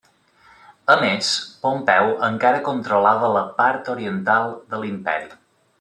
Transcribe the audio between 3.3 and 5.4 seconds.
la part oriental de l'Imperi.